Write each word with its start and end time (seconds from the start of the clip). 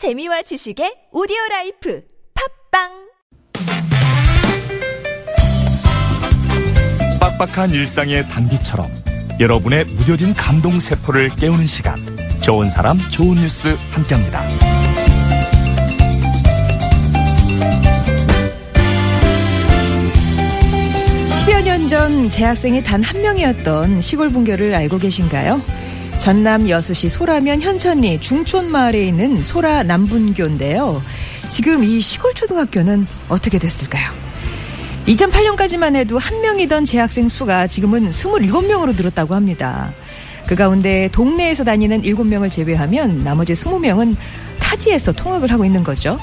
재미와 0.00 0.40
지식의 0.40 1.10
오디오 1.12 1.36
life 1.50 2.02
팟빵 2.72 2.88
빡빡한 7.20 7.68
일상의 7.68 8.26
단비처럼 8.30 8.88
여러분의 9.40 9.84
무뎌진 9.84 10.32
감동 10.32 10.80
세포를 10.80 11.28
깨우는 11.36 11.66
시간 11.66 11.96
좋은 12.40 12.70
사람 12.70 12.96
좋은 13.10 13.36
뉴스 13.42 13.76
함께합니다. 13.90 14.40
10여 21.44 21.62
년전 21.62 22.30
재학생이 22.30 22.82
단 22.82 23.02
한 23.02 23.20
명이었던 23.22 24.00
시골 24.00 24.28
분교를 24.28 24.74
알고 24.74 24.98
계신가요? 24.98 25.60
전남 26.20 26.68
여수시 26.68 27.08
소라면 27.08 27.62
현천리 27.62 28.20
중촌마을에 28.20 29.06
있는 29.06 29.42
소라 29.42 29.84
남분교인데요. 29.84 31.02
지금 31.48 31.82
이 31.82 31.98
시골 32.02 32.34
초등학교는 32.34 33.06
어떻게 33.30 33.58
됐을까요? 33.58 34.12
2008년까지만 35.06 35.96
해도 35.96 36.18
한 36.18 36.42
명이던 36.42 36.84
재학생 36.84 37.30
수가 37.30 37.66
지금은 37.66 38.10
27명으로 38.10 38.94
늘었다고 38.94 39.34
합니다. 39.34 39.94
그 40.46 40.54
가운데 40.54 41.08
동네에서 41.10 41.64
다니는 41.64 42.02
7명을 42.02 42.50
제외하면 42.50 43.24
나머지 43.24 43.54
20명은 43.54 44.14
타지에서 44.60 45.12
통학을 45.12 45.50
하고 45.50 45.64
있는 45.64 45.82
거죠. 45.82 46.18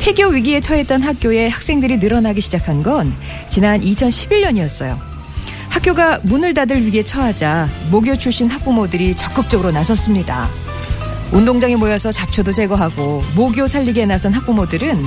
폐교 0.00 0.26
위기에 0.26 0.58
처했던 0.58 1.02
학교에 1.02 1.46
학생들이 1.46 1.98
늘어나기 1.98 2.40
시작한 2.40 2.82
건 2.82 3.14
지난 3.48 3.80
2011년이었어요. 3.80 5.13
학교가 5.74 6.20
문을 6.22 6.54
닫을 6.54 6.86
위기에 6.86 7.02
처하자 7.02 7.68
모교 7.90 8.16
출신 8.16 8.48
학부모들이 8.48 9.12
적극적으로 9.16 9.72
나섰습니다. 9.72 10.48
운동장에 11.32 11.74
모여서 11.74 12.12
잡초도 12.12 12.52
제거하고 12.52 13.24
모교 13.34 13.66
살리기에 13.66 14.06
나선 14.06 14.32
학부모들은 14.32 15.04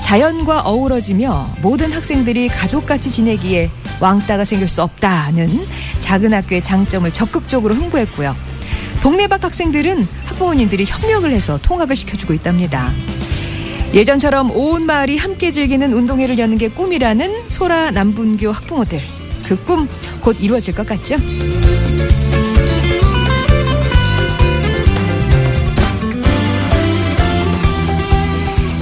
자연과 0.00 0.62
어우러지며 0.62 1.56
모든 1.60 1.92
학생들이 1.92 2.48
가족같이 2.48 3.10
지내기에 3.10 3.70
왕따가 4.00 4.44
생길 4.44 4.68
수 4.68 4.82
없다는 4.82 5.50
작은 6.00 6.32
학교의 6.32 6.62
장점을 6.62 7.12
적극적으로 7.12 7.74
홍보했고요. 7.74 8.34
동네 9.02 9.26
밖 9.26 9.44
학생들은 9.44 10.08
학부모님들이 10.24 10.86
협력을 10.86 11.30
해서 11.30 11.58
통학을 11.60 11.94
시켜주고 11.94 12.32
있답니다. 12.32 12.90
예전처럼 13.92 14.50
온 14.52 14.86
마을이 14.86 15.18
함께 15.18 15.50
즐기는 15.50 15.92
운동회를 15.92 16.38
여는 16.38 16.56
게 16.56 16.68
꿈이라는 16.68 17.50
소라 17.50 17.90
남분교 17.90 18.50
학부모들. 18.50 19.15
그 19.46 19.56
꿈 19.64 19.86
곧 20.20 20.36
이루어질 20.40 20.74
것 20.74 20.86
같죠? 20.86 21.16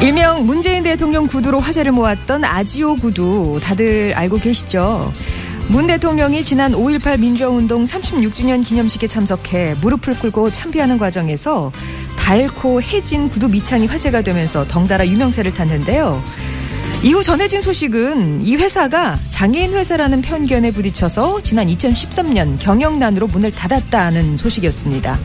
일명 0.01 0.45
문재인 0.45 0.83
대통령 0.83 1.27
구두로 1.27 1.61
화제를 1.61 1.93
모았던 1.93 2.45
아지오 2.45 2.97
구두 2.97 3.59
다들 3.63 4.13
알고 4.15 4.39
계시죠? 4.39 5.13
문 5.69 5.87
대통령이 5.87 6.43
지난 6.45 6.73
5.18 6.73 7.21
민주화운동 7.21 7.85
36주년 7.85 8.63
기념식에 8.67 9.07
참석해 9.07 9.77
무릎을 9.81 10.19
꿇고 10.19 10.51
참배하는 10.51 10.99
과정에서 10.99 11.73
닳고 12.17 12.83
해진 12.83 13.31
구두 13.31 13.49
밑창이 13.49 13.87
화제가 13.87 14.21
되면서 14.23 14.67
덩달아 14.69 15.07
유명세를 15.07 15.55
탔는데요. 15.55 16.23
이후 17.05 17.23
전해진 17.23 17.61
소식은 17.61 18.47
이 18.47 18.57
회사가 18.57 19.19
장애인 19.29 19.75
회사라는 19.75 20.23
편견에 20.23 20.71
부딪혀서 20.71 21.43
지난 21.43 21.67
2013년 21.67 22.59
경영난으로 22.59 23.27
문을 23.27 23.51
닫았다는 23.51 24.39
소식이었습니다. 24.39 25.19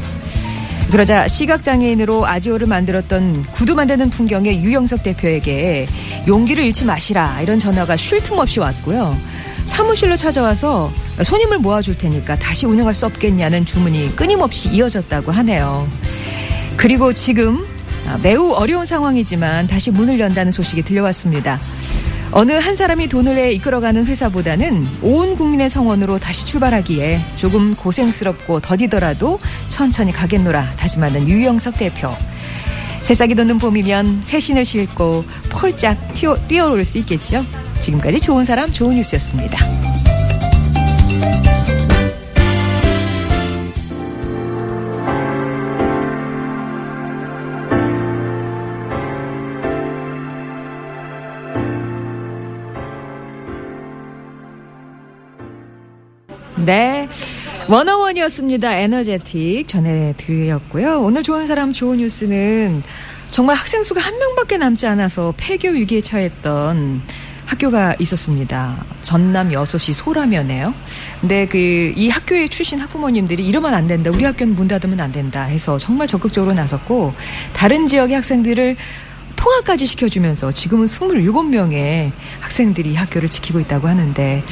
그러자 0.92 1.30
시각장애인으로 1.30 2.28
아지오를 2.28 2.68
만들었던 2.68 3.44
구두 3.54 3.76
만드는 3.76 4.10
풍경의 4.10 4.62
유영석 4.62 5.04
대표에게 5.04 5.86
용기를 6.28 6.66
잃지 6.66 6.84
마시라 6.84 7.44
이런 7.44 7.60
전화가 7.60 7.96
쉴 7.96 8.22
틈 8.24 8.40
없이 8.40 8.60
왔고요. 8.60 9.18
사무실로 9.64 10.18
찾아와서 10.18 10.92
손님을 11.24 11.60
모아줄 11.60 11.98
테니까 11.98 12.36
다시 12.36 12.66
운영할 12.66 12.94
수 12.94 13.06
없겠냐는 13.06 13.64
주문이 13.64 14.18
끊임없이 14.18 14.68
이어졌다고 14.68 15.32
하네요. 15.32 15.88
그리고 16.76 17.14
지금 17.14 17.66
매우 18.18 18.52
어려운 18.52 18.86
상황이지만 18.86 19.68
다시 19.68 19.92
문을 19.92 20.20
연다는 20.20 20.52
소식이 20.52 20.84
들려왔습니다. 20.84 21.60
어느 22.32 22.52
한 22.52 22.76
사람이 22.76 23.08
돈을 23.08 23.36
내 23.36 23.52
이끌어가는 23.54 24.06
회사보다는 24.06 24.88
온 25.02 25.36
국민의 25.36 25.70
성원으로 25.70 26.20
다시 26.20 26.46
출발하기에 26.46 27.20
조금 27.38 27.76
고생스럽고 27.76 28.60
더디더라도 28.60 29.40
천천히 29.68 30.12
가겠노라 30.12 30.74
다짐하는 30.74 31.28
유영석 31.28 31.78
대표. 31.78 32.14
새싹이 33.02 33.34
돋는 33.34 33.58
봄이면 33.58 34.22
새 34.24 34.40
신을 34.40 34.66
싣고 34.66 35.26
폴짝 35.50 36.14
튀어, 36.14 36.36
뛰어올 36.48 36.86
수 36.86 37.00
있겠죠. 37.00 37.44
지금까지 37.80 38.20
좋은 38.20 38.46
사람 38.46 38.72
좋은 38.72 38.96
뉴스였습니다. 38.96 39.58
네. 56.66 57.08
원어원이었습니다. 57.68 58.76
에너제틱 58.78 59.68
전해드렸고요. 59.68 61.02
오늘 61.02 61.24
좋은 61.24 61.46
사람 61.48 61.72
좋은 61.72 61.98
뉴스는 61.98 62.84
정말 63.30 63.56
학생 63.56 63.84
수가 63.84 64.02
한 64.02 64.18
명밖에 64.18 64.58
남지 64.58 64.88
않아서 64.88 65.34
폐교 65.38 65.70
위기에 65.70 66.02
처했던 66.02 67.02
학교가 67.46 67.96
있었습니다. 68.00 68.84
전남 69.02 69.54
여수시 69.54 69.94
소라면에요. 69.94 70.74
근데 71.22 71.48
그 71.48 71.58
이 71.96 72.10
학교에 72.10 72.48
출신 72.48 72.80
학부모님들이 72.80 73.46
이러면 73.46 73.74
안 73.74 73.88
된다. 73.88 74.12
우리 74.14 74.24
학교는 74.24 74.56
문 74.56 74.68
닫으면 74.68 75.00
안 75.00 75.12
된다 75.12 75.44
해서 75.44 75.78
정말 75.78 76.08
적극적으로 76.08 76.54
나섰고 76.54 77.14
다른 77.54 77.88
지역의 77.88 78.16
학생들을 78.16 78.76
통화까지 79.40 79.86
시켜주면서 79.86 80.52
지금은 80.52 80.86
27명의 80.86 82.12
학생들이 82.42 82.94
학교를 82.96 83.30
지키고 83.30 83.62
있다고 83.62 83.88
하는데 83.88 84.44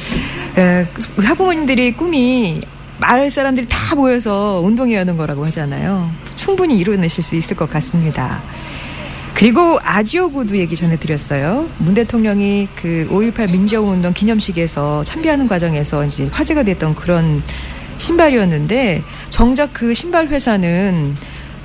에, 0.56 0.86
학부모님들이 1.18 1.92
꿈이 1.92 2.62
마을 2.98 3.30
사람들이 3.30 3.66
다 3.68 3.94
모여서 3.94 4.60
운동회 4.64 4.96
여는 4.96 5.16
거라고 5.16 5.44
하잖아요. 5.46 6.10
충분히 6.36 6.78
이뤄내실 6.78 7.22
수 7.22 7.36
있을 7.36 7.56
것 7.56 7.70
같습니다. 7.70 8.42
그리고 9.34 9.78
아지오 9.82 10.30
구두 10.30 10.58
얘기 10.58 10.74
전해드렸어요. 10.74 11.68
문 11.78 11.94
대통령이 11.94 12.68
그 12.74 13.06
5.18 13.10 13.52
민주화운동 13.52 14.12
기념식에서 14.12 15.04
참배하는 15.04 15.46
과정에서 15.46 16.04
이제 16.06 16.28
화제가 16.32 16.64
됐던 16.64 16.96
그런 16.96 17.44
신발이었는데 17.98 19.04
정작 19.28 19.72
그 19.72 19.94
신발 19.94 20.28
회사는 20.28 21.14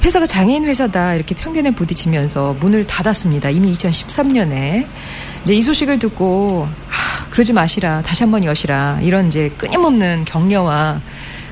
회사가 0.04 0.26
장애인 0.26 0.66
회사다 0.66 1.16
이렇게 1.16 1.34
편견에 1.34 1.72
부딪히면서 1.72 2.58
문을 2.60 2.86
닫았습니다. 2.86 3.50
이미 3.50 3.74
2013년에. 3.76 4.86
이제 5.44 5.54
이 5.54 5.62
소식을 5.62 6.00
듣고 6.00 6.68
하, 6.88 7.30
그러지 7.30 7.54
마시라. 7.54 8.02
다시 8.02 8.24
한번 8.24 8.44
여시라. 8.44 9.00
이런 9.02 9.28
이제 9.28 9.50
끊임없는 9.58 10.26
격려와 10.26 11.02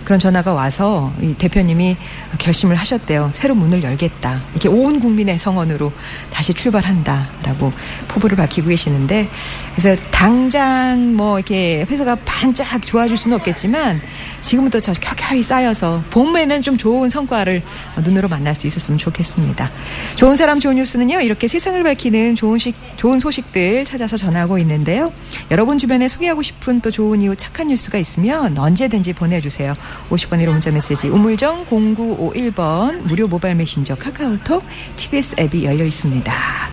그런 0.03 0.19
전화가 0.19 0.53
와서 0.53 1.13
이 1.22 1.34
대표님이 1.34 1.97
결심을 2.38 2.75
하셨대요. 2.75 3.31
새로 3.34 3.56
문을 3.56 3.84
열겠다. 3.84 4.41
이렇게 4.51 4.69
온 4.69 5.00
국민의 5.00 5.39
성원으로 5.39 5.91
다시 6.31 6.53
출발한다라고 6.53 7.72
포부를 8.07 8.38
밝히고 8.38 8.69
계시는데 8.69 9.29
그래서 9.75 10.01
당장 10.11 11.16
뭐 11.16 11.40
이렇게 11.40 11.85
회사가 11.90 12.16
반짝 12.25 12.81
좋아질 12.81 13.17
수는 13.17 13.38
없겠지만 13.38 14.01
지금부터 14.41 14.79
저 14.79 14.94
켜켜이 14.94 15.44
쌓여서 15.44 16.03
봄에는 16.09 16.61
좀 16.61 16.78
좋은 16.78 17.09
성과를 17.09 17.61
눈으로 18.03 18.28
만날 18.28 18.56
수 18.56 18.67
있었으면 18.67 18.97
좋겠습니다. 18.97 19.72
좋은 20.16 20.35
사람 20.35 20.59
좋은 20.59 20.75
뉴스는요. 20.75 21.22
이렇게 21.22 21.47
세상을 21.47 21.81
밝히는 21.84 22.35
좋은 22.35 22.58
식 22.58 22.76
좋은 22.97 23.20
소식들 23.20 23.85
찾아서 23.85 24.17
전하고 24.17 24.58
있는데요. 24.59 25.11
여러분 25.52 25.78
주변에 25.78 26.08
소개하고 26.08 26.41
싶은 26.41 26.81
또 26.81 26.91
좋은 26.91 27.22
이유 27.22 27.35
착한 27.35 27.67
뉴스가 27.67 27.97
있으면 27.97 28.58
언제든지 28.58 29.14
보내주세요. 29.14 29.76
50번 30.09 30.43
1호 30.43 30.52
문자 30.52 30.72
메시지 30.72 31.09
우물정 31.09 31.66
0951번 31.66 33.02
무료 33.02 33.28
모바일 33.28 33.55
메신저 33.55 33.96
카카오톡 33.96 34.64
TBS 34.96 35.35
앱이 35.40 35.66
열려 35.66 35.85
있습니다. 35.85 36.61